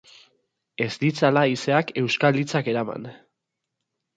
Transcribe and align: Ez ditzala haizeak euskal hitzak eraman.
Ez 0.85 0.95
ditzala 1.03 1.43
haizeak 1.49 1.93
euskal 2.03 2.41
hitzak 2.41 2.73
eraman. 2.75 3.07